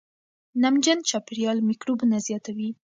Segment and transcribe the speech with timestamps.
[0.63, 2.69] نمجن چاپېریال میکروبونه زیاتوي.